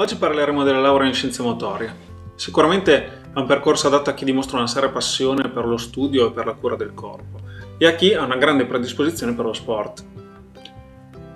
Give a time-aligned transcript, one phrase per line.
[0.00, 1.94] Oggi parleremo della laurea in scienze motorie.
[2.34, 6.32] Sicuramente è un percorso adatto a chi dimostra una seria passione per lo studio e
[6.32, 7.38] per la cura del corpo
[7.76, 10.02] e a chi ha una grande predisposizione per lo sport.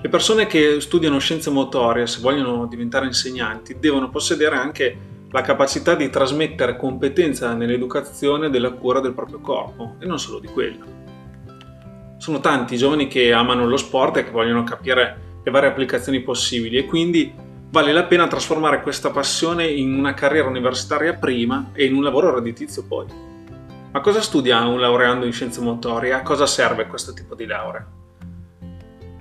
[0.01, 4.97] Le persone che studiano scienze motorie, se vogliono diventare insegnanti, devono possedere anche
[5.31, 10.47] la capacità di trasmettere competenza nell'educazione della cura del proprio corpo e non solo di
[10.47, 10.87] quello.
[12.17, 16.23] Sono tanti i giovani che amano lo sport e che vogliono capire le varie applicazioni
[16.23, 21.85] possibili e quindi vale la pena trasformare questa passione in una carriera universitaria prima e
[21.85, 23.07] in un lavoro redditizio poi.
[23.93, 26.13] Ma cosa studia un laureando in scienze motorie?
[26.13, 27.87] A cosa serve questo tipo di laurea?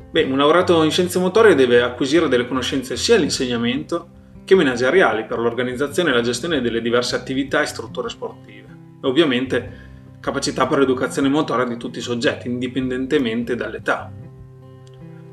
[0.09, 4.09] Beh, un laureato in scienze motorie deve acquisire delle conoscenze sia all'insegnamento
[4.45, 8.67] che manageriali per l'organizzazione e la gestione delle diverse attività e strutture sportive.
[9.01, 14.11] E ovviamente capacità per l'educazione motoria di tutti i soggetti, indipendentemente dall'età.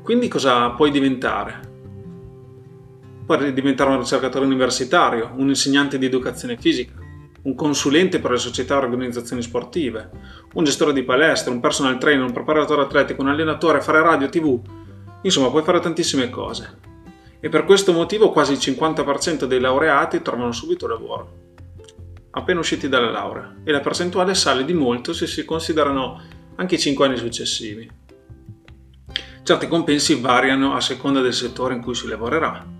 [0.03, 1.70] Quindi cosa puoi diventare?
[3.31, 6.95] Puoi diventare un ricercatore universitario, un insegnante di educazione fisica,
[7.43, 10.09] un consulente per le società e organizzazioni sportive,
[10.55, 14.59] un gestore di palestre, un personal trainer, un preparatore atletico, un allenatore, fare radio, tv.
[15.21, 16.77] Insomma, puoi fare tantissime cose.
[17.39, 21.31] E per questo motivo quasi il 50% dei laureati trovano subito lavoro,
[22.31, 26.21] appena usciti dalla laurea, e la percentuale sale di molto se si considerano
[26.55, 27.89] anche i 5 anni successivi.
[29.41, 32.79] Certi compensi variano a seconda del settore in cui si lavorerà,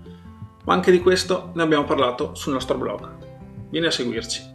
[0.64, 3.08] ma anche di questo ne abbiamo parlato sul nostro blog.
[3.70, 4.51] Vieni a seguirci.